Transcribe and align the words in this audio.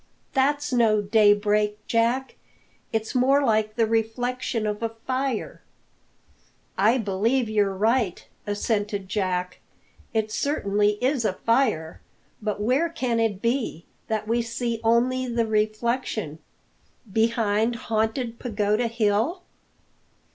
"That's 0.33 0.73
no 0.73 0.99
daybreak, 0.99 1.77
Jack! 1.85 2.35
It's 2.91 3.13
more 3.13 3.43
like 3.45 3.75
the 3.75 3.85
reflection 3.85 4.65
of 4.65 4.81
a 4.81 4.89
fire." 4.89 5.61
"I 6.75 6.97
believe 6.97 7.47
you're 7.47 7.75
right," 7.77 8.27
assented 8.47 9.07
Jack. 9.07 9.59
"It 10.11 10.31
certainly 10.31 10.93
is 11.05 11.23
a 11.23 11.33
fire; 11.33 12.01
but 12.41 12.59
where 12.59 12.89
can 12.89 13.19
it 13.19 13.43
be, 13.43 13.85
that 14.07 14.27
we 14.27 14.41
see 14.41 14.79
only 14.83 15.27
the 15.27 15.45
reflection? 15.45 16.39
Behind 17.13 17.75
Haunted 17.75 18.39
Pagoda 18.39 18.87
Hill?" 18.87 19.43